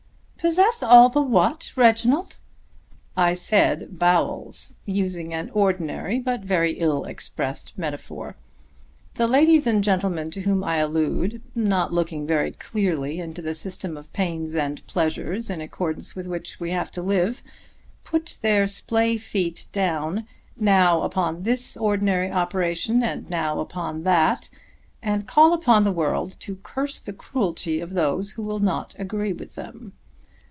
[0.43, 2.39] "Possess all the what, Reginald?"
[3.15, 8.35] "I said bowels, using an ordinary but very ill expressed metaphor.
[9.13, 13.99] The ladies and gentlemen to whom I allude, not looking very clearly into the systems
[13.99, 17.43] of pains and pleasures in accordance with which we have to live,
[18.03, 20.25] put their splay feet down
[20.57, 24.49] now upon this ordinary operation and now upon that,
[25.03, 29.33] and call upon the world to curse the cruelty of those who will not agree
[29.33, 29.93] with them.